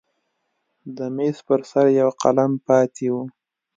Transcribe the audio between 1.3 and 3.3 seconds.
پر سر یو قلم پاتې و.